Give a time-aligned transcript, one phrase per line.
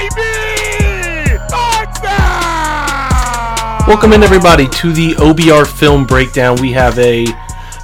[0.00, 1.36] Baby!
[1.50, 2.08] Touchdown!
[3.86, 6.56] Welcome in, everybody, to the OBR film breakdown.
[6.58, 7.26] We have a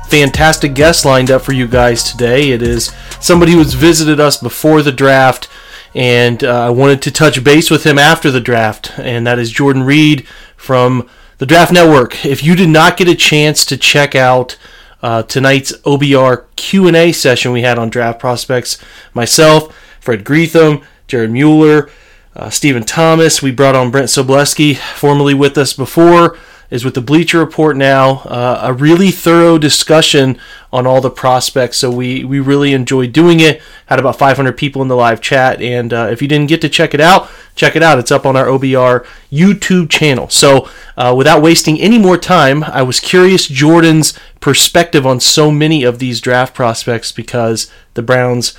[0.08, 2.52] fantastic guest lined up for you guys today.
[2.52, 5.50] It is somebody who's visited us before the draft,
[5.94, 9.50] and uh, I wanted to touch base with him after the draft, and that is
[9.50, 10.26] Jordan Reid
[10.56, 12.24] from the Draft Network.
[12.24, 14.56] If you did not get a chance to check out
[15.02, 18.82] uh, tonight's OBR Q&A session we had on draft prospects,
[19.12, 21.91] myself, Fred Greetham, Jared Mueller,
[22.36, 23.42] uh, Stephen Thomas.
[23.42, 26.36] We brought on Brent Sobleski, formerly with us before,
[26.68, 28.18] is with the Bleacher Report now.
[28.24, 30.38] Uh, a really thorough discussion
[30.72, 31.78] on all the prospects.
[31.78, 33.62] So we, we really enjoyed doing it.
[33.86, 35.62] Had about 500 people in the live chat.
[35.62, 37.98] And uh, if you didn't get to check it out, check it out.
[37.98, 40.28] It's up on our OBR YouTube channel.
[40.28, 45.84] So uh, without wasting any more time, I was curious Jordan's perspective on so many
[45.84, 48.54] of these draft prospects because the Browns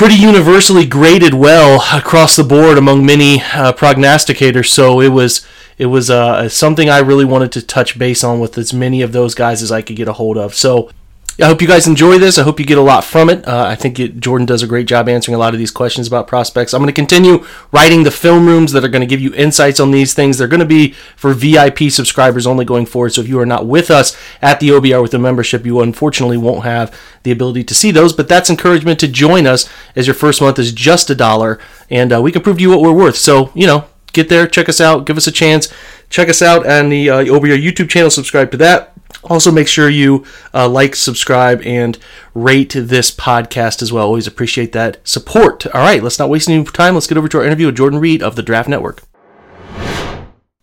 [0.00, 4.68] pretty universally graded well across the board among many uh, prognosticators.
[4.68, 8.56] So it was it was uh, something I really wanted to touch base on with
[8.56, 10.54] as many of those guys as I could get a hold of.
[10.54, 10.90] So
[11.38, 12.38] I hope you guys enjoy this.
[12.38, 13.46] I hope you get a lot from it.
[13.46, 16.06] Uh, I think it, Jordan does a great job answering a lot of these questions
[16.06, 16.74] about prospects.
[16.74, 19.80] I'm going to continue writing the film rooms that are going to give you insights
[19.80, 20.36] on these things.
[20.36, 23.10] They're going to be for VIP subscribers only going forward.
[23.14, 26.36] So if you are not with us at the OBR with a membership, you unfortunately
[26.36, 28.12] won't have the ability to see those.
[28.12, 31.58] But that's encouragement to join us as your first month is just a dollar,
[31.88, 33.16] and uh, we can prove to you what we're worth.
[33.16, 35.72] So you know, get there, check us out, give us a chance.
[36.10, 38.10] Check us out on the uh, OBR YouTube channel.
[38.10, 38.99] Subscribe to that.
[39.24, 41.98] Also, make sure you uh, like, subscribe, and
[42.34, 44.06] rate this podcast as well.
[44.06, 45.66] Always appreciate that support.
[45.66, 46.94] All right, let's not waste any time.
[46.94, 49.02] Let's get over to our interview with Jordan Reid of the Draft Network.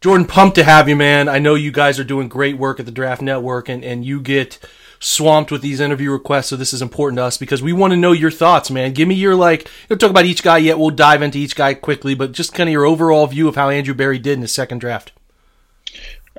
[0.01, 1.27] Jordan, pumped to have you, man.
[1.27, 4.21] I know you guys are doing great work at the Draft Network, and, and you
[4.21, 4.59] get
[4.99, 7.97] swamped with these interview requests, so this is important to us because we want to
[7.97, 8.93] know your thoughts, man.
[8.93, 9.69] Give me your like.
[9.89, 10.79] You'll talk about each guy yet.
[10.79, 13.69] We'll dive into each guy quickly, but just kind of your overall view of how
[13.69, 15.11] Andrew Berry did in his second draft.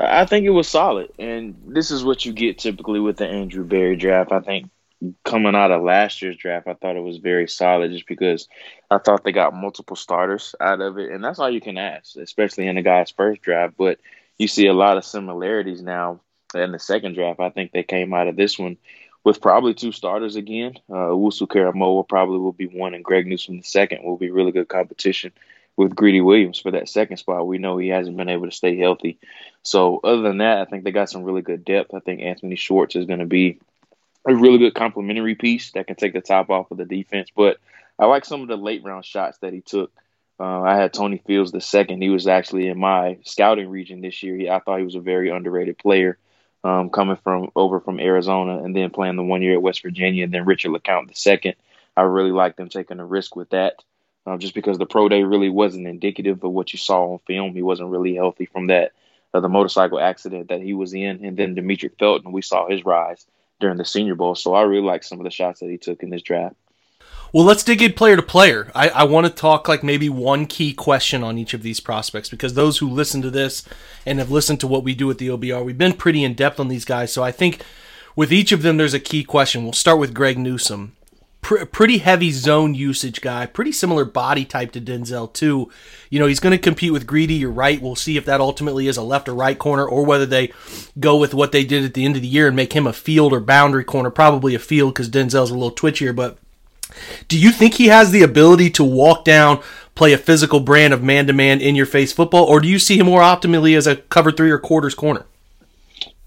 [0.01, 3.65] I think it was solid, and this is what you get typically with the Andrew
[3.65, 4.31] Berry draft.
[4.31, 4.71] I think
[5.25, 8.49] coming out of last year's draft, I thought it was very solid just because
[8.91, 12.17] I thought they got multiple starters out of it, and that's all you can ask,
[12.17, 13.75] especially in a guy's first draft.
[13.77, 13.99] But
[14.39, 16.21] you see a lot of similarities now
[16.55, 17.41] in the second draft.
[17.41, 18.77] I think they came out of this one
[19.25, 20.75] with probably two starters again.
[20.89, 24.69] Uh, Owusu-Koramoah probably will be one, and Greg Newsome the second will be really good
[24.69, 25.33] competition
[25.79, 27.47] with Greedy Williams for that second spot.
[27.47, 29.19] We know he hasn't been able to stay healthy.
[29.63, 31.95] So other than that, I think they got some really good depth.
[31.95, 33.61] I think Anthony Schwartz is going to be
[34.27, 37.31] a really good complementary piece that can take the top off of the defense.
[37.35, 37.59] But
[37.99, 39.93] I like some of the late round shots that he took.
[40.41, 42.03] Uh, I had Tony Fields the second.
[42.03, 44.37] He was actually in my scouting region this year.
[44.37, 46.19] He, I thought he was a very underrated player.
[46.65, 50.25] Um, coming from over from Arizona and then playing the one year at West Virginia,
[50.25, 51.55] and then Richard LeCounte the second.
[51.97, 53.85] I really liked them taking a risk with that
[54.29, 57.55] uh, just because the pro day really wasn't indicative of what you saw on film.
[57.55, 58.93] He wasn't really healthy from that
[59.33, 62.85] uh, the motorcycle accident that he was in, and then Demetric Felton, we saw his
[62.85, 63.27] rise
[63.61, 64.35] during the Senior Bowl.
[64.35, 66.57] So I really like some of the shots that he took in this draft.
[67.33, 68.73] Well, let's dig in player to player.
[68.75, 72.31] I, I want to talk like maybe one key question on each of these prospects
[72.31, 73.65] because those who listen to this
[74.07, 76.59] and have listened to what we do at the OBR, we've been pretty in depth
[76.59, 77.13] on these guys.
[77.13, 77.63] So I think
[78.17, 79.63] with each of them, there's a key question.
[79.63, 80.97] We'll start with Greg Newsome.
[81.41, 85.71] Pr- pretty heavy zone usage guy, pretty similar body type to Denzel too.
[86.11, 87.35] You know, he's going to compete with Greedy.
[87.35, 87.81] You're right.
[87.81, 90.53] We'll see if that ultimately is a left or right corner, or whether they
[90.99, 92.93] go with what they did at the end of the year and make him a
[92.93, 94.11] field or boundary corner.
[94.11, 96.15] Probably a field because Denzel's a little twitchier.
[96.15, 96.39] But
[97.29, 99.63] do you think he has the ability to walk down,
[99.95, 102.79] play a physical brand of man to man in your face football, or do you
[102.79, 105.25] see him more optimally as a cover three or quarters corner?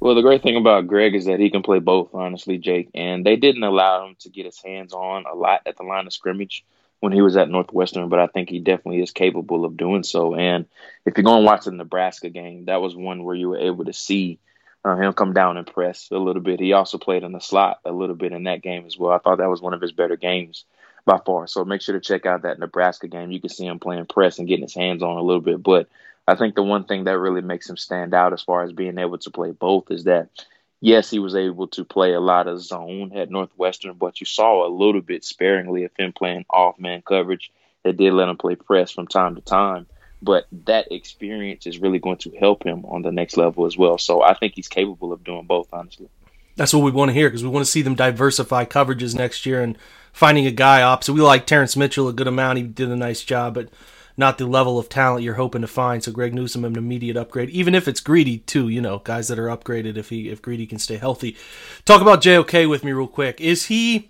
[0.02, 2.90] Well, the great thing about Greg is that he can play both, honestly, Jake.
[2.96, 6.08] And they didn't allow him to get his hands on a lot at the line
[6.08, 6.66] of scrimmage
[7.02, 10.34] when he was at Northwestern, but I think he definitely is capable of doing so.
[10.36, 10.66] And
[11.06, 13.86] if you go and watch the Nebraska game, that was one where you were able
[13.86, 14.40] to see
[14.84, 16.60] uh, him come down and press a little bit.
[16.60, 19.12] He also played in the slot a little bit in that game as well.
[19.12, 20.66] I thought that was one of his better games
[21.06, 21.46] by far.
[21.46, 23.32] So make sure to check out that Nebraska game.
[23.32, 25.62] You can see him playing press and getting his hands on a little bit.
[25.62, 25.90] But
[26.28, 28.98] I think the one thing that really makes him stand out as far as being
[28.98, 30.30] able to play both is that
[30.82, 34.68] yes, he was able to play a lot of zone at Northwestern, but you saw
[34.68, 37.52] a little bit sparingly of him playing off man coverage.
[37.84, 39.88] They did let him play press from time to time,
[40.22, 43.98] but that experience is really going to help him on the next level as well.
[43.98, 46.10] So I think he's capable of doing both, honestly.
[46.58, 49.46] That's what we want to hear because we want to see them diversify coverages next
[49.46, 49.78] year and
[50.12, 51.14] finding a guy opposite.
[51.14, 52.58] We like Terrance Mitchell a good amount.
[52.58, 53.70] He did a nice job, but
[54.18, 56.04] not the level of talent you're hoping to find.
[56.04, 58.70] So Greg Newsome an immediate upgrade, even if it's Greedy too.
[58.70, 61.36] You know, guys that are upgraded if he if Greedy can stay healthy.
[61.86, 63.40] Talk about JOK with me real quick.
[63.42, 64.10] Is he?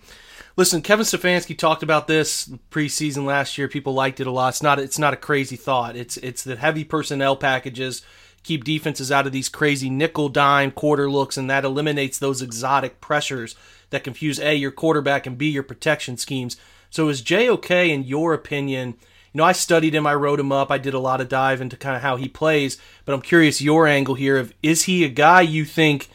[0.58, 3.70] Listen, Kevin Stefanski talked about this preseason last year.
[3.70, 4.50] People liked it a lot.
[4.50, 5.96] It's not it's not a crazy thought.
[5.96, 8.04] It's it's the heavy personnel packages
[8.44, 13.02] keep defenses out of these crazy nickel dime quarter looks, and that eliminates those exotic
[13.02, 13.56] pressures
[13.92, 16.58] that confuse A, your quarterback, and B, your protection schemes.
[16.90, 18.96] So is JOK, in your opinion,
[19.34, 21.62] you know, I studied him, I wrote him up, I did a lot of dive
[21.62, 25.04] into kind of how he plays, but I'm curious your angle here of is he
[25.04, 26.10] a guy you think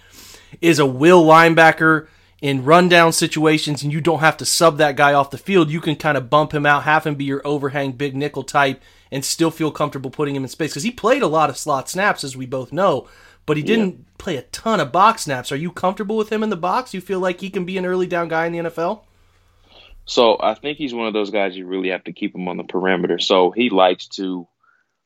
[0.60, 2.08] is a will linebacker
[2.42, 5.70] in rundown situations and you don't have to sub that guy off the field.
[5.70, 8.82] You can kind of bump him out, have him be your overhang big nickel type,
[9.10, 11.88] and still feel comfortable putting him in space because he played a lot of slot
[11.88, 13.08] snaps, as we both know,
[13.46, 14.04] but he didn't yeah.
[14.18, 15.52] play a ton of box snaps.
[15.52, 16.92] Are you comfortable with him in the box?
[16.92, 19.02] You feel like he can be an early down guy in the NFL?
[20.06, 22.56] So I think he's one of those guys you really have to keep him on
[22.56, 23.18] the perimeter.
[23.18, 24.46] So he likes to,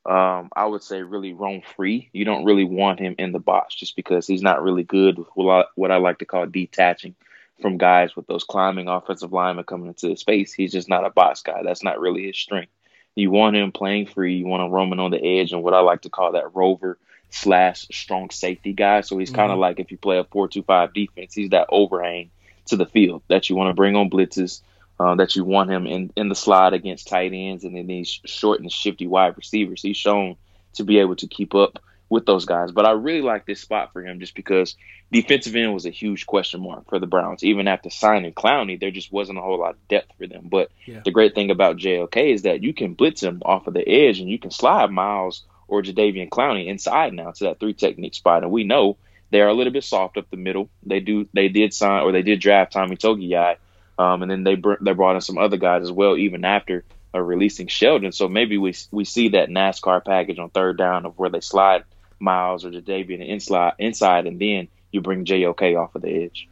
[0.05, 2.11] um, I would say, really roam free.
[2.12, 5.29] You don't really want him in the box just because he's not really good with
[5.75, 7.14] what I like to call detaching
[7.62, 10.52] from guys with those climbing offensive linemen coming into the space.
[10.52, 11.62] He's just not a box guy.
[11.62, 12.73] That's not really his strength.
[13.14, 14.37] You want him playing free.
[14.37, 16.99] You want him roaming on the edge and what I like to call that rover
[17.31, 19.00] slash strong safety guy.
[19.00, 19.37] So he's mm-hmm.
[19.37, 22.31] kind of like if you play a four-two-five defense, he's that overhang
[22.67, 24.61] to the field that you want to bring on blitzes
[25.00, 28.20] uh, that you want him in, in the slot against tight ends and then these
[28.26, 29.81] short and shifty wide receivers.
[29.81, 30.37] He's shown
[30.75, 31.79] to be able to keep up
[32.11, 32.70] with those guys.
[32.70, 34.76] But I really like this spot for him just because
[35.11, 37.43] defensive end was a huge question mark for the Browns.
[37.43, 40.49] Even after signing Clowney, there just wasn't a whole lot of depth for them.
[40.50, 41.00] But yeah.
[41.02, 44.20] the great thing about JOK is that you can blitz him off of the edge
[44.20, 48.43] and you can slide Miles or Jadeveon Clowney inside now to that three technique spot.
[48.43, 48.99] And we know
[49.31, 50.69] they are a little bit soft up the middle.
[50.85, 53.56] They do they did sign or they did draft Tommy Togiai
[54.00, 56.85] um, and then they br- they brought in some other guys as well, even after
[57.14, 58.12] uh, releasing Sheldon.
[58.12, 61.85] So maybe we we see that NASCAR package on third down of where they slide
[62.19, 66.49] Miles or Jadeveon inside, inside, and then you bring JOK off of the edge.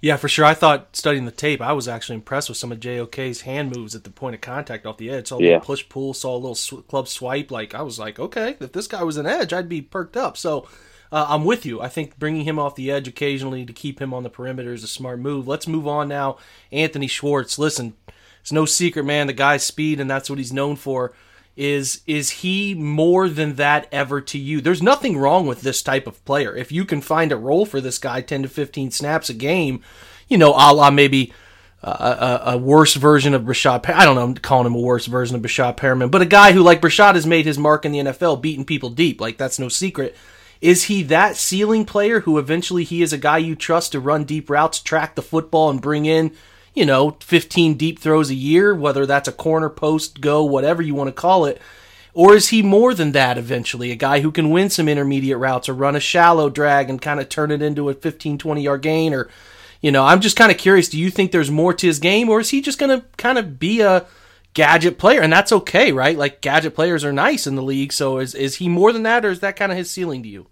[0.00, 0.46] Yeah, for sure.
[0.46, 3.94] I thought studying the tape, I was actually impressed with some of JOK's hand moves
[3.94, 5.28] at the point of contact off the edge.
[5.28, 5.48] Saw a yeah.
[5.48, 7.50] little push pull, saw a little sw- club swipe.
[7.50, 10.38] Like I was like, okay, if this guy was an edge, I'd be perked up.
[10.38, 10.66] So
[11.12, 11.80] uh, I'm with you.
[11.80, 14.84] I think bringing him off the edge occasionally to keep him on the perimeter is
[14.84, 15.46] a smart move.
[15.46, 16.38] Let's move on now.
[16.72, 17.58] Anthony Schwartz.
[17.58, 17.94] Listen,
[18.40, 19.26] it's no secret, man.
[19.26, 21.12] The guy's speed, and that's what he's known for.
[21.56, 24.60] Is is he more than that ever to you?
[24.60, 26.54] There's nothing wrong with this type of player.
[26.54, 29.80] If you can find a role for this guy, 10 to 15 snaps a game,
[30.28, 31.32] you know, a la maybe
[31.82, 33.88] a, a, worse version of Breshad.
[33.88, 34.24] I don't know.
[34.24, 37.14] I'm calling him a worse version of Breshad Perriman, but a guy who, like Breshad,
[37.14, 39.20] has made his mark in the NFL, beating people deep.
[39.20, 40.16] Like that's no secret.
[40.60, 44.24] Is he that ceiling player who eventually he is a guy you trust to run
[44.24, 46.32] deep routes, track the football, and bring in,
[46.74, 50.94] you know, 15 deep throws a year, whether that's a corner, post, go, whatever you
[50.94, 51.60] want to call it?
[52.14, 53.90] Or is he more than that eventually?
[53.90, 57.20] A guy who can win some intermediate routes or run a shallow drag and kind
[57.20, 59.12] of turn it into a 15, 20 yard gain?
[59.12, 59.28] Or,
[59.82, 60.88] you know, I'm just kind of curious.
[60.88, 63.36] Do you think there's more to his game or is he just going to kind
[63.36, 64.06] of be a
[64.56, 66.16] gadget player, and that's okay, right?
[66.16, 67.92] Like gadget players are nice in the league.
[67.92, 70.28] So is is he more than that, or is that kind of his ceiling to
[70.28, 70.46] you?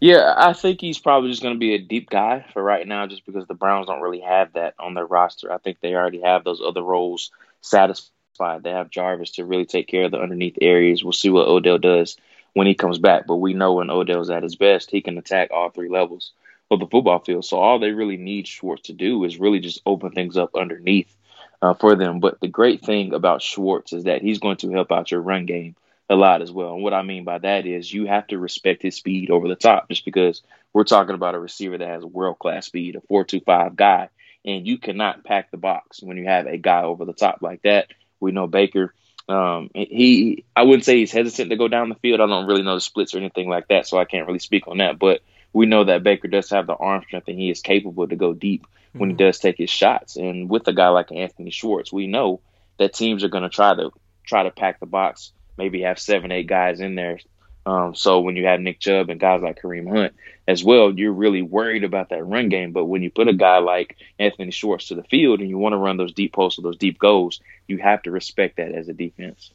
[0.00, 3.06] Yeah, I think he's probably just going to be a deep guy for right now,
[3.06, 5.52] just because the Browns don't really have that on their roster.
[5.52, 7.30] I think they already have those other roles
[7.60, 8.62] satisfied.
[8.62, 11.04] They have Jarvis to really take care of the underneath areas.
[11.04, 12.16] We'll see what Odell does
[12.54, 15.50] when he comes back, but we know when Odell's at his best, he can attack
[15.50, 16.32] all three levels
[16.70, 17.44] of the football field.
[17.44, 21.14] So all they really need Schwartz to do is really just open things up underneath
[21.62, 22.20] uh, for them.
[22.20, 25.46] But the great thing about Schwartz is that he's going to help out your run
[25.46, 25.76] game
[26.10, 26.74] a lot as well.
[26.74, 29.54] And what I mean by that is you have to respect his speed over the
[29.54, 30.42] top, just because
[30.72, 34.08] we're talking about a receiver that has world class speed, a four two five guy,
[34.44, 37.62] and you cannot pack the box when you have a guy over the top like
[37.62, 37.86] that.
[38.20, 38.92] We know Baker.
[39.28, 42.20] Um, he, I wouldn't say he's hesitant to go down the field.
[42.20, 44.66] I don't really know the splits or anything like that, so I can't really speak
[44.66, 44.98] on that.
[44.98, 45.20] But
[45.52, 48.32] we know that Baker does have the arm strength and he is capable to go
[48.34, 49.26] deep when he mm-hmm.
[49.26, 50.16] does take his shots.
[50.16, 52.40] And with a guy like Anthony Schwartz, we know
[52.78, 53.90] that teams are going to try to
[54.26, 57.18] try to pack the box, maybe have seven, eight guys in there.
[57.64, 60.14] Um, so when you have Nick Chubb and guys like Kareem Hunt
[60.48, 62.72] as well, you're really worried about that run game.
[62.72, 65.72] But when you put a guy like Anthony Schwartz to the field and you want
[65.72, 68.88] to run those deep posts or those deep goals, you have to respect that as
[68.88, 69.52] a defense.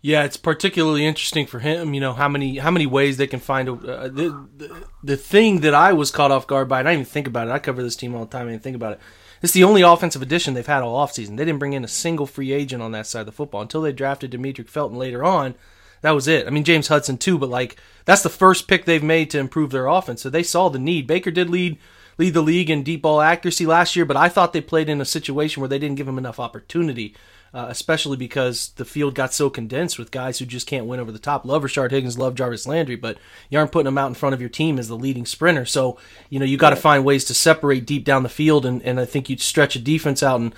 [0.00, 1.92] Yeah, it's particularly interesting for him.
[1.92, 5.16] You know how many how many ways they can find a, uh, the, the the
[5.16, 7.50] thing that I was caught off guard by, and I didn't even think about it.
[7.50, 8.46] I cover this team all the time.
[8.46, 9.00] I didn't think about it.
[9.42, 11.36] It's the only offensive addition they've had all offseason.
[11.36, 13.82] They didn't bring in a single free agent on that side of the football until
[13.82, 15.54] they drafted Demetric Felton later on.
[16.00, 16.46] That was it.
[16.46, 19.70] I mean James Hudson too, but like that's the first pick they've made to improve
[19.70, 20.22] their offense.
[20.22, 21.08] So they saw the need.
[21.08, 21.76] Baker did lead
[22.18, 25.00] lead the league in deep ball accuracy last year, but I thought they played in
[25.00, 27.14] a situation where they didn't give him enough opportunity
[27.54, 31.10] uh, especially because the field got so condensed with guys who just can't win over
[31.10, 31.44] the top.
[31.44, 34.40] Love Rashard Higgins, love Jarvis Landry, but you aren't putting them out in front of
[34.40, 35.64] your team as the leading sprinter.
[35.64, 38.82] So, you know, you got to find ways to separate deep down the field, and,
[38.82, 40.40] and I think you'd stretch a defense out.
[40.40, 40.54] And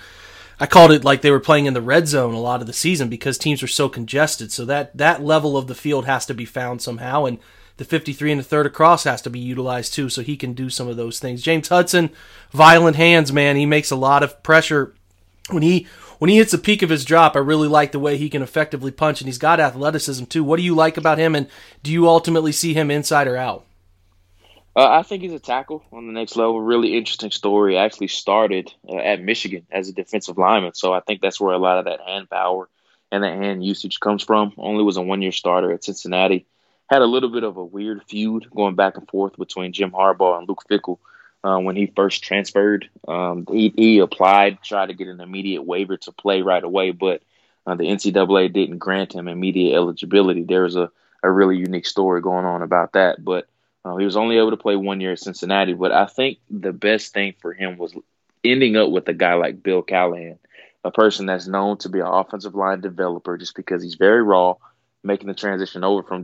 [0.59, 2.73] I called it like they were playing in the red zone a lot of the
[2.73, 4.51] season because teams were so congested.
[4.51, 7.25] So that, that level of the field has to be found somehow.
[7.25, 7.39] And
[7.77, 10.69] the 53 and the third across has to be utilized too, so he can do
[10.69, 11.41] some of those things.
[11.41, 12.11] James Hudson,
[12.51, 13.55] violent hands, man.
[13.55, 14.93] He makes a lot of pressure
[15.49, 15.87] when he
[16.21, 18.43] when he hits the peak of his drop, I really like the way he can
[18.43, 20.43] effectively punch, and he's got athleticism too.
[20.43, 21.47] What do you like about him, and
[21.81, 23.65] do you ultimately see him inside or out?
[24.75, 26.61] Uh, I think he's a tackle on the next level.
[26.61, 27.75] Really interesting story.
[27.75, 31.57] Actually started uh, at Michigan as a defensive lineman, so I think that's where a
[31.57, 32.69] lot of that hand power
[33.11, 34.53] and that hand usage comes from.
[34.59, 36.45] Only was a one-year starter at Cincinnati.
[36.87, 40.37] Had a little bit of a weird feud going back and forth between Jim Harbaugh
[40.37, 40.99] and Luke Fickell
[41.43, 42.89] uh, when he first transferred.
[43.07, 47.21] Um, he, he, applied, tried to get an immediate waiver to play right away, but
[47.65, 50.43] uh, the NCAA didn't grant him immediate eligibility.
[50.43, 50.91] There was a,
[51.23, 53.47] a really unique story going on about that, but
[53.83, 55.73] uh, he was only able to play one year at Cincinnati.
[55.73, 57.95] But I think the best thing for him was
[58.43, 60.39] ending up with a guy like Bill Callahan,
[60.83, 64.55] a person that's known to be an offensive line developer just because he's very raw,
[65.03, 66.23] making the transition over from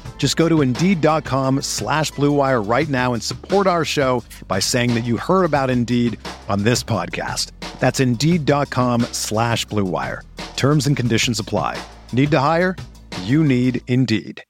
[0.21, 5.03] Just go to Indeed.com slash BlueWire right now and support our show by saying that
[5.03, 7.51] you heard about Indeed on this podcast.
[7.79, 10.21] That's Indeed.com slash BlueWire.
[10.55, 11.81] Terms and conditions apply.
[12.13, 12.75] Need to hire?
[13.23, 14.43] You need Indeed.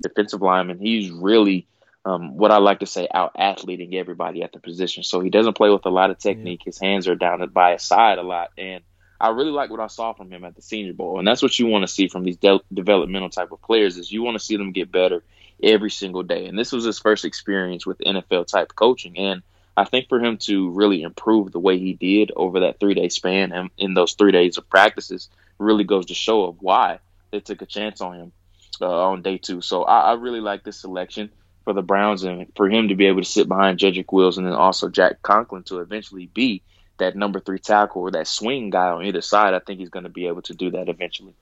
[0.00, 1.66] Defensive lineman, he's really
[2.04, 5.02] um, what I like to say, out athleting everybody at the position.
[5.02, 6.60] So he doesn't play with a lot of technique.
[6.64, 8.50] His hands are down by his side a lot.
[8.56, 8.84] And
[9.20, 11.58] I really like what I saw from him at the Senior Bowl, and that's what
[11.58, 13.96] you want to see from these de- developmental type of players.
[13.96, 15.22] Is you want to see them get better
[15.62, 16.46] every single day.
[16.46, 19.42] And this was his first experience with NFL type coaching, and
[19.76, 23.08] I think for him to really improve the way he did over that three day
[23.08, 26.98] span and in those three days of practices really goes to show of why
[27.30, 28.32] they took a chance on him
[28.80, 29.60] uh, on day two.
[29.60, 31.30] So I, I really like this selection
[31.64, 34.46] for the Browns and for him to be able to sit behind Jedrick Wills and
[34.46, 36.62] then also Jack Conklin to eventually be
[37.00, 40.04] that number three tackle or that swing guy on either side, I think he's going
[40.04, 41.34] to be able to do that eventually.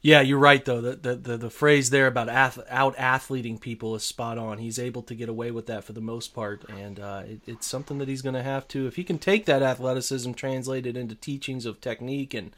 [0.00, 0.80] Yeah, you're right though.
[0.80, 4.58] The the the, the phrase there about ath- out athleting people is spot on.
[4.58, 7.66] He's able to get away with that for the most part, and uh, it, it's
[7.66, 8.86] something that he's going to have to.
[8.86, 12.54] If he can take that athleticism, translate it into teachings of technique and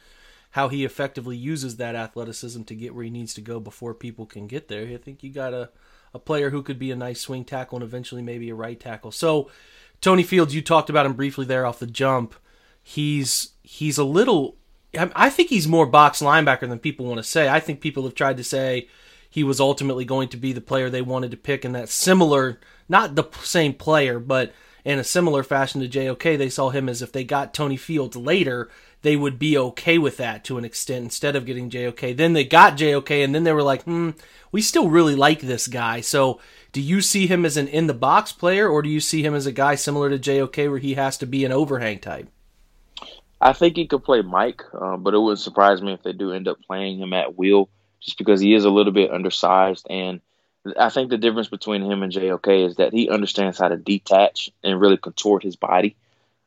[0.51, 4.27] how he effectively uses that athleticism to get where he needs to go before people
[4.27, 4.85] can get there.
[4.87, 5.69] I think you got a
[6.13, 9.11] a player who could be a nice swing tackle and eventually maybe a right tackle.
[9.11, 9.49] So
[10.01, 12.35] Tony Fields, you talked about him briefly there off the jump.
[12.81, 14.57] He's he's a little.
[14.93, 17.47] I think he's more box linebacker than people want to say.
[17.47, 18.89] I think people have tried to say
[19.29, 22.59] he was ultimately going to be the player they wanted to pick in that similar,
[22.89, 24.53] not the same player, but
[24.83, 26.23] in a similar fashion to JOK.
[26.23, 28.69] They saw him as if they got Tony Fields later,
[29.01, 32.15] they would be okay with that to an extent instead of getting JOK.
[32.15, 34.11] Then they got JOK, and then they were like, hmm,
[34.51, 36.01] we still really like this guy.
[36.01, 36.39] So
[36.71, 39.33] do you see him as an in the box player, or do you see him
[39.33, 42.27] as a guy similar to JOK where he has to be an overhang type?
[43.39, 46.31] I think he could play Mike, uh, but it wouldn't surprise me if they do
[46.31, 50.21] end up playing him at will, just because he is a little bit undersized and
[50.77, 54.51] I think the difference between him and JOK is that he understands how to detach
[54.63, 55.95] and really contort his body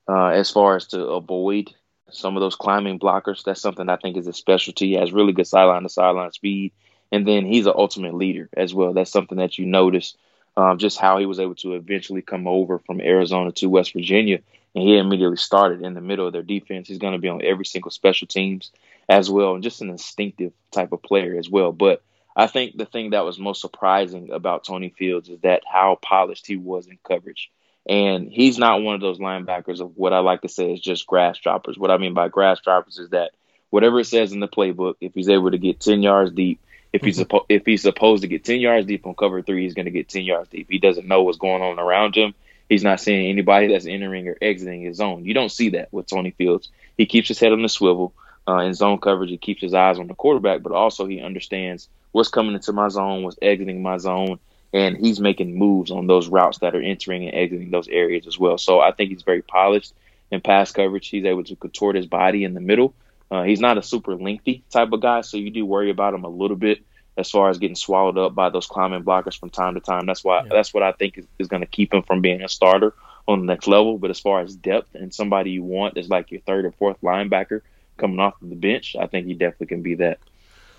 [0.09, 1.75] uh, as far as to avoid
[2.11, 3.45] some of those climbing blockers.
[3.45, 4.89] That's something I think is a specialty.
[4.89, 6.73] He has really good sideline to sideline speed.
[7.13, 8.93] And then he's an ultimate leader as well.
[8.93, 10.17] That's something that you notice
[10.57, 14.41] um, just how he was able to eventually come over from Arizona to West Virginia.
[14.75, 16.89] And he immediately started in the middle of their defense.
[16.89, 18.73] He's going to be on every single special teams
[19.09, 21.71] as well, and just an instinctive type of player as well.
[21.73, 22.03] But
[22.35, 26.47] I think the thing that was most surprising about Tony Fields is that how polished
[26.47, 27.51] he was in coverage.
[27.87, 31.07] And he's not one of those linebackers of what I like to say is just
[31.07, 31.77] grass droppers.
[31.77, 33.33] What I mean by grass droppers is that
[33.71, 36.61] whatever it says in the playbook, if he's able to get 10 yards deep,
[36.93, 37.37] if he's mm-hmm.
[37.37, 39.91] suppo- if he's supposed to get 10 yards deep on cover three, he's going to
[39.91, 40.69] get 10 yards deep.
[40.71, 42.35] He doesn't know what's going on around him.
[42.69, 45.25] He's not seeing anybody that's entering or exiting his zone.
[45.25, 46.71] You don't see that with Tony Fields.
[46.97, 48.15] He keeps his head on the swivel
[48.49, 49.31] uh, in zone coverage.
[49.31, 52.89] He keeps his eyes on the quarterback, but also he understands what's coming into my
[52.89, 54.39] zone, what's exiting my zone,
[54.75, 58.37] and he's making moves on those routes that are entering and exiting those areas as
[58.37, 58.59] well.
[58.59, 59.95] So I think he's very polished
[60.33, 61.09] in pass coverage.
[61.09, 62.93] He's able to contort his body in the middle.
[63.31, 66.25] Uh, he's not a super lengthy type of guy, so you do worry about him
[66.25, 66.81] a little bit
[67.17, 70.07] as far as getting swallowed up by those climbing blockers from time to time.
[70.07, 70.49] That's why yeah.
[70.51, 72.95] that's what I think is, is going to keep him from being a starter
[73.29, 73.97] on the next level.
[73.97, 77.01] But as far as depth and somebody you want as like your third or fourth
[77.01, 77.61] linebacker
[77.97, 80.19] coming off of the bench, I think he definitely can be that.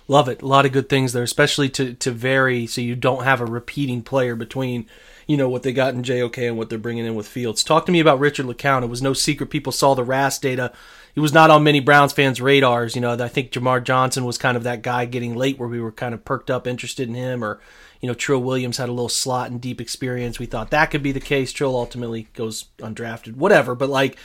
[0.08, 0.42] Love it.
[0.42, 3.46] A lot of good things there, especially to to vary so you don't have a
[3.46, 4.86] repeating player between
[5.26, 7.64] you know what they got in JOK and what they're bringing in with Fields.
[7.64, 8.84] Talk to me about Richard LeCounte.
[8.84, 10.72] It was no secret people saw the RAS data.
[11.14, 12.94] He was not on many Browns fans' radars.
[12.94, 15.80] You know, I think Jamar Johnson was kind of that guy getting late where we
[15.80, 17.58] were kind of perked up, interested in him, or
[18.00, 20.38] you know, Trill Williams had a little slot and deep experience.
[20.38, 21.52] We thought that could be the case.
[21.52, 23.74] Trill ultimately goes undrafted, whatever.
[23.74, 24.16] But like,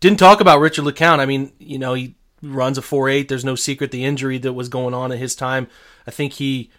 [0.00, 1.18] didn't talk about Richard LeCounte.
[1.18, 2.14] I mean, you know, he
[2.50, 3.28] runs a four eight.
[3.28, 5.68] There's no secret the injury that was going on at his time.
[6.06, 6.70] I think he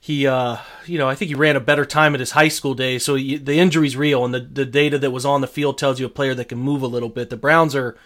[0.00, 2.74] he uh, you know I think he ran a better time at his high school
[2.74, 3.04] days.
[3.04, 6.00] So he, the injury's real, and the the data that was on the field tells
[6.00, 7.30] you a player that can move a little bit.
[7.30, 7.96] The Browns are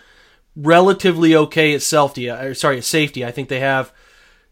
[0.57, 2.31] relatively okay at safety.
[2.31, 3.25] Or sorry, at safety.
[3.25, 3.93] I think they have.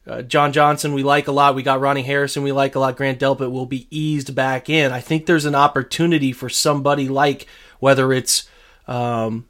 [0.08, 1.56] Uh, John Johnson, we like a lot.
[1.56, 2.96] We got Ronnie Harrison, we like a lot.
[2.96, 4.92] Grant Delpit will be eased back in.
[4.92, 7.48] I think there's an opportunity for somebody like
[7.80, 8.48] whether it's
[8.86, 9.46] um,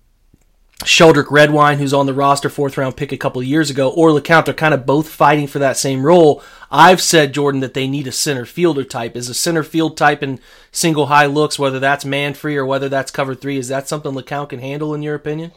[0.84, 4.10] Sheldrick Redwine, who's on the roster, fourth round pick a couple of years ago, or
[4.10, 6.42] LeCounte, they're kind of both fighting for that same role.
[6.70, 9.16] I've said, Jordan, that they need a center fielder type.
[9.16, 10.38] Is a center field type in
[10.70, 14.12] single high looks, whether that's man free or whether that's cover three, is that something
[14.12, 15.52] LeCounte can handle, in your opinion?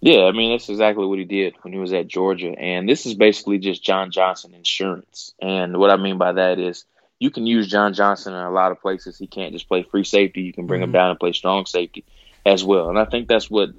[0.00, 2.58] Yeah, I mean, that's exactly what he did when he was at Georgia.
[2.58, 5.34] And this is basically just John Johnson insurance.
[5.40, 6.86] And what I mean by that is
[7.18, 9.18] you can use John Johnson in a lot of places.
[9.18, 10.40] He can't just play free safety.
[10.40, 10.88] You can bring mm-hmm.
[10.88, 12.04] him down and play strong safety
[12.46, 12.88] as well.
[12.88, 13.70] And I think that's what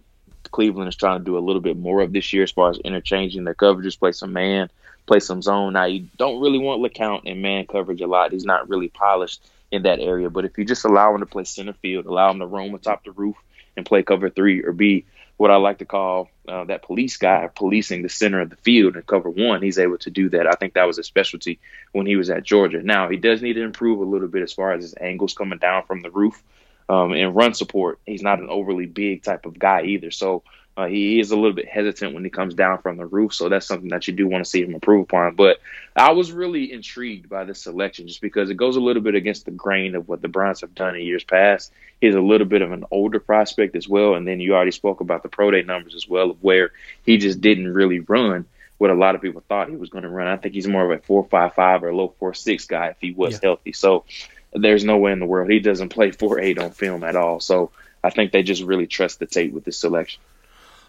[0.52, 2.78] Cleveland is trying to do a little bit more of this year as far as
[2.78, 4.70] interchanging their coverages, play some man,
[5.06, 5.74] play some zone.
[5.74, 8.32] Now you don't really want LeCounte in man coverage a lot.
[8.32, 10.30] He's not really polished in that area.
[10.30, 13.04] But if you just allow him to play center field, allow him to roam atop
[13.04, 13.38] the roof
[13.76, 15.06] and play cover three or be
[15.38, 18.96] what I like to call uh, that police guy, policing the center of the field
[18.96, 20.46] and cover one, he's able to do that.
[20.46, 21.60] I think that was a specialty
[21.94, 22.84] when he was at Georgia.
[22.84, 25.58] Now he does need to improve a little bit as far as his angles coming
[25.58, 26.44] down from the roof
[26.92, 28.00] um, and run support.
[28.06, 30.12] He's not an overly big type of guy either.
[30.12, 30.44] So
[30.76, 33.34] uh, he is a little bit hesitant when he comes down from the roof.
[33.34, 35.36] So that's something that you do want to see him improve upon.
[35.36, 35.62] But
[35.96, 39.46] I was really intrigued by this selection just because it goes a little bit against
[39.46, 41.72] the grain of what the Browns have done in years past.
[42.02, 44.16] He's a little bit of an older prospect as well.
[44.16, 46.72] And then you already spoke about the pro day numbers as well, of where
[47.06, 48.46] he just didn't really run
[48.80, 50.28] what a lot of people thought he was going to run.
[50.28, 52.88] I think he's more of a four five five or a low four six guy
[52.88, 53.40] if he was yeah.
[53.44, 53.74] healthy.
[53.74, 54.06] So
[54.54, 57.40] there's no way in the world he doesn't play four eight on film at all.
[57.40, 57.72] So
[58.04, 60.22] I think they just really trust the tape with this selection.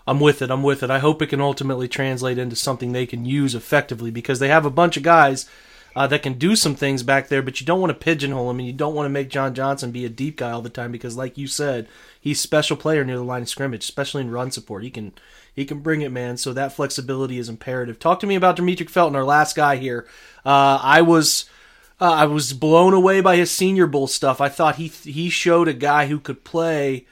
[0.06, 0.50] I'm with it.
[0.50, 0.90] I'm with it.
[0.90, 4.66] I hope it can ultimately translate into something they can use effectively because they have
[4.66, 5.48] a bunch of guys
[5.94, 8.58] uh, that can do some things back there, but you don't want to pigeonhole him
[8.58, 10.90] and you don't want to make John Johnson be a deep guy all the time
[10.90, 11.86] because, like you said,
[12.18, 14.82] he's special player near the line of scrimmage, especially in run support.
[14.82, 15.12] He can
[15.54, 16.38] he can bring it, man.
[16.38, 17.98] So that flexibility is imperative.
[17.98, 20.06] Talk to me about Demetric Felton, our last guy here.
[20.46, 21.44] Uh, I was
[22.02, 24.40] uh, I was blown away by his Senior Bowl stuff.
[24.40, 27.06] I thought he he showed a guy who could play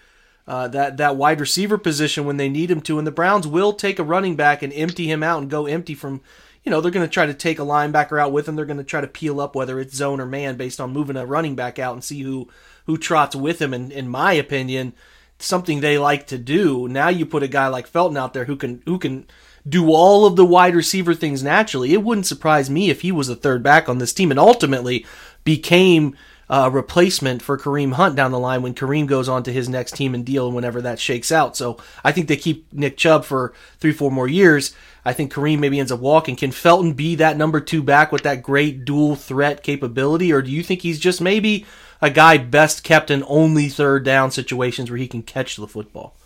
[0.48, 3.72] uh, that that wide receiver position when they need him to, and the Browns will
[3.72, 6.22] take a running back and empty him out and go empty from.
[6.64, 8.56] You know they're going to try to take a linebacker out with him.
[8.56, 11.16] They're going to try to peel up whether it's zone or man based on moving
[11.16, 12.48] a running back out and see who
[12.86, 13.72] who trots with him.
[13.72, 14.92] And in my opinion,
[15.38, 16.88] something they like to do.
[16.88, 19.28] Now you put a guy like Felton out there who can who can
[19.68, 21.92] do all of the wide receiver things naturally.
[21.92, 25.06] It wouldn't surprise me if he was a third back on this team and ultimately
[25.44, 26.16] became
[26.48, 29.94] a replacement for Kareem Hunt down the line when Kareem goes on to his next
[29.94, 31.56] team and deal whenever that shakes out.
[31.56, 34.74] So I think they keep Nick Chubb for three, four more years.
[35.04, 36.34] I think Kareem maybe ends up walking.
[36.34, 40.50] Can Felton be that number two back with that great dual threat capability, or do
[40.50, 41.66] you think he's just maybe
[42.02, 46.16] a guy best kept in only third down situations where he can catch the football?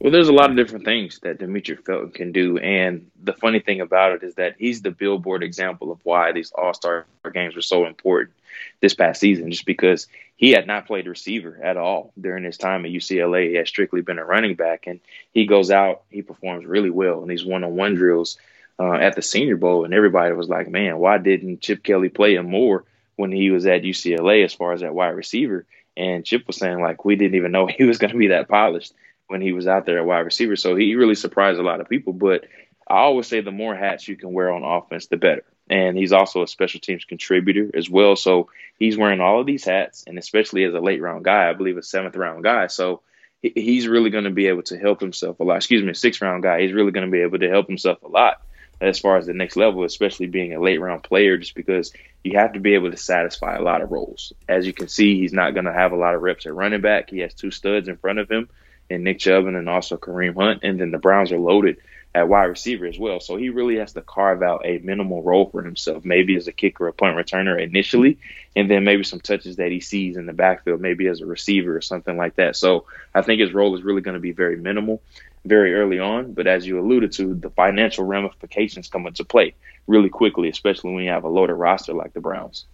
[0.00, 3.60] Well, there's a lot of different things that Demetric Felton can do, and the funny
[3.60, 7.54] thing about it is that he's the billboard example of why these All Star games
[7.54, 8.34] were so important
[8.80, 9.50] this past season.
[9.50, 10.06] Just because
[10.36, 14.02] he had not played receiver at all during his time at UCLA, he had strictly
[14.02, 15.00] been a running back, and
[15.32, 18.38] he goes out, he performs really well in these one-on-one drills
[18.78, 22.34] uh, at the Senior Bowl, and everybody was like, "Man, why didn't Chip Kelly play
[22.34, 22.84] him more
[23.16, 25.64] when he was at UCLA as far as that wide receiver?"
[25.96, 28.48] And Chip was saying like, "We didn't even know he was going to be that
[28.48, 28.92] polished."
[29.28, 30.56] When he was out there at wide receiver.
[30.56, 32.12] So he really surprised a lot of people.
[32.12, 32.44] But
[32.86, 35.44] I always say the more hats you can wear on offense, the better.
[35.70, 38.16] And he's also a special teams contributor as well.
[38.16, 41.54] So he's wearing all of these hats, and especially as a late round guy, I
[41.54, 42.66] believe a seventh round guy.
[42.66, 43.00] So
[43.40, 45.56] he's really going to be able to help himself a lot.
[45.56, 46.60] Excuse me, a sixth round guy.
[46.60, 48.42] He's really going to be able to help himself a lot
[48.80, 52.38] as far as the next level, especially being a late round player, just because you
[52.38, 54.34] have to be able to satisfy a lot of roles.
[54.46, 56.82] As you can see, he's not going to have a lot of reps at running
[56.82, 57.08] back.
[57.08, 58.50] He has two studs in front of him
[58.90, 60.60] and Nick Chubb and then also Kareem Hunt.
[60.62, 61.78] And then the Browns are loaded
[62.14, 63.18] at wide receiver as well.
[63.18, 66.52] So he really has to carve out a minimal role for himself, maybe as a
[66.52, 68.18] kicker or punt returner initially,
[68.54, 71.76] and then maybe some touches that he sees in the backfield, maybe as a receiver
[71.76, 72.54] or something like that.
[72.54, 75.02] So I think his role is really going to be very minimal
[75.44, 76.34] very early on.
[76.34, 79.54] But as you alluded to, the financial ramifications come into play
[79.88, 82.64] really quickly, especially when you have a loaded roster like the Browns.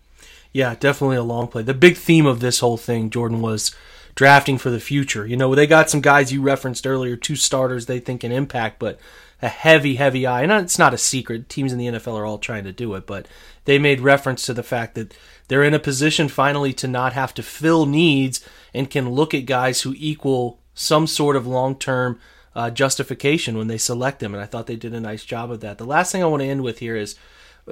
[0.53, 1.63] Yeah, definitely a long play.
[1.63, 3.75] The big theme of this whole thing, Jordan, was
[4.15, 5.27] drafting for the future.
[5.27, 8.79] You know, they got some guys you referenced earlier, two starters they think can impact,
[8.79, 8.99] but
[9.43, 10.43] a heavy, heavy eye.
[10.43, 11.49] And it's not a secret.
[11.49, 13.27] Teams in the NFL are all trying to do it, but
[13.65, 15.17] they made reference to the fact that
[15.49, 19.47] they're in a position finally to not have to fill needs and can look at
[19.47, 22.19] guys who equal some sort of long term
[22.55, 24.35] uh, justification when they select them.
[24.35, 25.79] And I thought they did a nice job of that.
[25.79, 27.17] The last thing I want to end with here is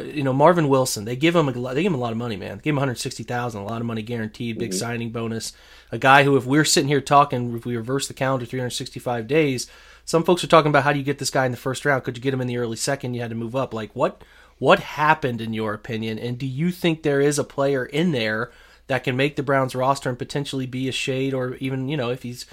[0.04, 1.04] you know Marvin Wilson.
[1.04, 2.58] They give him a they give him a lot of money, man.
[2.58, 4.78] They give him 160,000, a lot of money guaranteed, big mm-hmm.
[4.78, 5.52] signing bonus.
[5.90, 9.66] A guy who, if we're sitting here talking, if we reverse the calendar 365 days,
[10.04, 12.04] some folks are talking about how do you get this guy in the first round?
[12.04, 13.14] Could you get him in the early second?
[13.14, 13.74] You had to move up.
[13.74, 14.22] Like what
[14.58, 16.18] what happened in your opinion?
[16.18, 18.50] And do you think there is a player in there
[18.88, 22.11] that can make the Browns roster and potentially be a shade, or even you know
[22.11, 22.46] if he's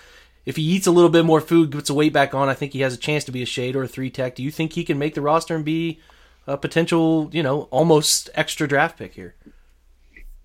[0.46, 2.74] if he eats a little bit more food, gets the weight back on, I think
[2.74, 4.36] he has a chance to be a shade or a three tech.
[4.36, 6.00] Do you think he can make the roster and be
[6.48, 9.36] a potential, you know, almost extra draft pick here.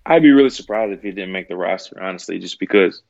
[0.05, 3.01] I'd be really surprised if he didn't make the roster, honestly, just because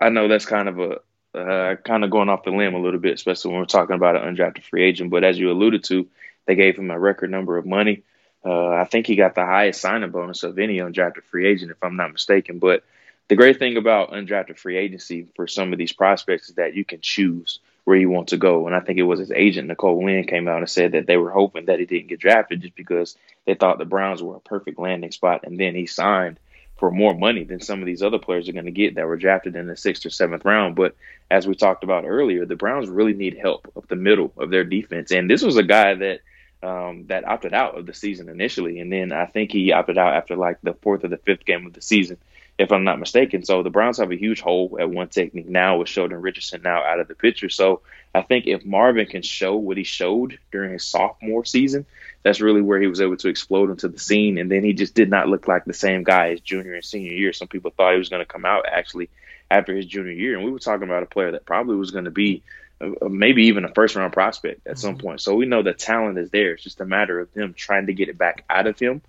[0.00, 1.00] I know that's kind of a
[1.36, 4.16] uh, kind of going off the limb a little bit, especially when we're talking about
[4.16, 5.10] an undrafted free agent.
[5.10, 6.06] But as you alluded to,
[6.46, 8.02] they gave him a record number of money.
[8.44, 11.82] Uh, I think he got the highest signing bonus of any undrafted free agent, if
[11.82, 12.58] I'm not mistaken.
[12.58, 12.84] But
[13.28, 16.84] the great thing about undrafted free agency for some of these prospects is that you
[16.84, 18.66] can choose where he wants to go.
[18.66, 21.16] And I think it was his agent, Nicole Lynn, came out and said that they
[21.16, 24.40] were hoping that he didn't get drafted just because they thought the Browns were a
[24.40, 25.42] perfect landing spot.
[25.44, 26.40] And then he signed
[26.78, 29.16] for more money than some of these other players are going to get that were
[29.16, 30.74] drafted in the sixth or seventh round.
[30.74, 30.96] But
[31.30, 34.64] as we talked about earlier, the Browns really need help up the middle of their
[34.64, 35.12] defense.
[35.12, 36.20] And this was a guy that
[36.64, 40.14] um, that opted out of the season initially, and then I think he opted out
[40.14, 42.16] after like the fourth or the fifth game of the season
[42.58, 43.44] if I'm not mistaken.
[43.44, 46.82] So the Browns have a huge hole at one technique now with Sheldon Richardson now
[46.82, 47.50] out of the picture.
[47.50, 47.82] So
[48.14, 51.84] I think if Marvin can show what he showed during his sophomore season,
[52.22, 54.38] that's really where he was able to explode into the scene.
[54.38, 57.12] And then he just did not look like the same guy as junior and senior
[57.12, 57.34] year.
[57.34, 59.10] Some people thought he was going to come out actually
[59.50, 60.36] after his junior year.
[60.36, 62.42] And we were talking about a player that probably was going to be
[62.80, 64.80] uh, maybe even a first round prospect at mm-hmm.
[64.80, 65.20] some point.
[65.20, 66.52] So we know the talent is there.
[66.52, 69.02] It's just a matter of them trying to get it back out of him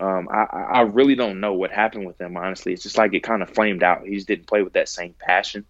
[0.00, 2.36] um, I, I really don't know what happened with him.
[2.36, 4.06] Honestly, it's just like it kind of flamed out.
[4.06, 5.64] He just didn't play with that same passion.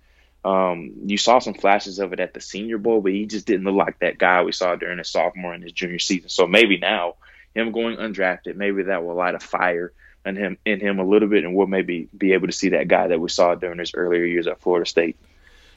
[0.45, 3.65] Um, you saw some flashes of it at the Senior Bowl, but he just didn't
[3.65, 6.29] look like that guy we saw during his sophomore and his junior season.
[6.29, 7.15] So maybe now,
[7.55, 9.93] him going undrafted, maybe that will light a fire
[10.27, 12.89] in him in him a little bit, and we'll maybe be able to see that
[12.89, 15.17] guy that we saw during his earlier years at Florida State.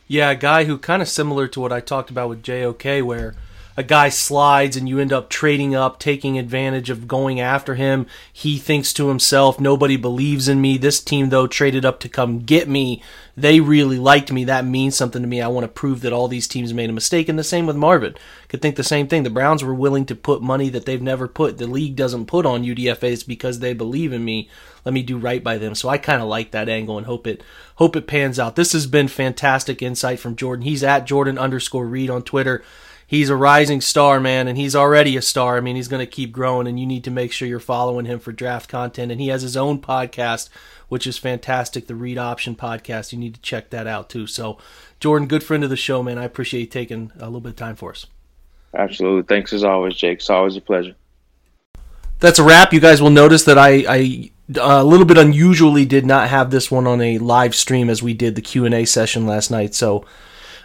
[0.08, 3.36] Yeah, a guy who kind of similar to what I talked about with JOK, where
[3.78, 8.08] a guy slides and you end up trading up, taking advantage of going after him.
[8.34, 10.80] He thinks to himself, nobody believes in me.
[10.80, 13.04] This team, though, traded up to come get me.
[13.36, 14.46] They really liked me.
[14.46, 15.42] That means something to me.
[15.44, 17.30] I want to prove that all these teams made a mistake.
[17.30, 18.16] And the same with Marvin.
[18.48, 19.22] Could think the same thing.
[19.22, 22.48] The Browns were willing to put money that they've never put, the league doesn't put
[22.48, 24.50] on UDFAs because they believe in me.
[24.86, 25.76] Let me do right by them.
[25.76, 27.44] So I kind of like that angle and hope it
[27.76, 28.56] hope it pans out.
[28.56, 30.64] This has been fantastic insight from Jordan.
[30.64, 32.64] He's at Jordan underscore Reid on Twitter
[33.08, 35.58] he's a rising star, man, and he's already a star.
[35.58, 38.06] I mean, he's going to keep growing, and you need to make sure you're following
[38.06, 39.12] him for draft content.
[39.12, 40.50] And he has his own podcast,
[40.90, 43.14] which is fantastic, the Read Option podcast.
[43.14, 44.28] You need to check that out too.
[44.28, 44.58] So,
[45.00, 46.20] Jordan, good friend of the show, man.
[46.20, 48.06] I appreciate you taking a little bit of time for us.
[48.76, 49.24] Absolutely.
[49.24, 50.20] Thanks as always, Jake.
[50.20, 50.94] It's always a pleasure.
[52.20, 52.74] That's a wrap.
[52.74, 56.52] You guys will notice that I, I uh, a little bit unusually did not have
[56.52, 59.76] this one on a live stream as we did the Q&A session last night.
[59.76, 60.06] So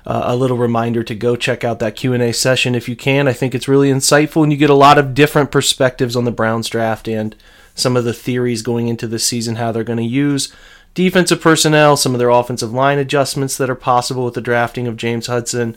[0.06, 3.28] uh, a little reminder to go check out that Q&A session if you can.
[3.28, 6.30] I think it's really insightful and you get a lot of different perspectives on the
[6.30, 7.36] Browns draft and
[7.74, 10.52] some of the theories going into the season how they're going to use
[10.94, 14.96] defensive personnel, some of their offensive line adjustments that are possible with the drafting of
[14.96, 15.76] James Hudson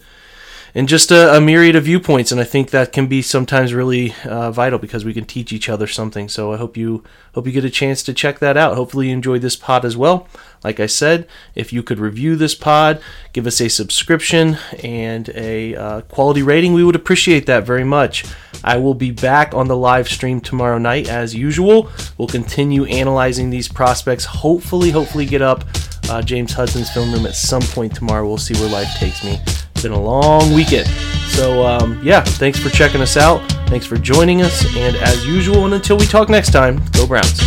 [0.76, 2.34] and just a, a, myriad of viewpoints.
[2.34, 5.70] And I think that can be sometimes really uh, vital because we can teach each
[5.70, 6.28] other something.
[6.28, 7.02] So I hope you
[7.34, 8.76] hope you get a chance to check that out.
[8.76, 10.28] Hopefully you enjoyed this pod as well.
[10.66, 15.76] Like I said, if you could review this pod, give us a subscription and a
[15.76, 18.26] uh, quality rating, we would appreciate that very much.
[18.64, 21.90] I will be back on the live stream tomorrow night as usual.
[22.18, 24.26] We'll continue analyzing these prospects.
[24.26, 25.64] Hopefully, hopefully get up
[26.10, 28.28] uh, James Hudson's film room at some point tomorrow.
[28.28, 29.40] We'll see where life takes me.
[29.76, 30.88] It's been a long weekend.
[31.28, 33.42] So, um, yeah, thanks for checking us out.
[33.68, 34.66] Thanks for joining us.
[34.78, 37.42] And as usual, and until we talk next time, go Browns.